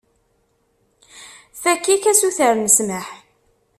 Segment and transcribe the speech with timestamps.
[1.61, 3.07] Fakk-ik asuter n ssmaḥ.